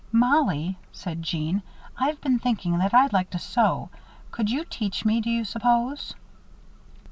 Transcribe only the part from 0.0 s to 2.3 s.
"Mollie," said Jeanne, "I've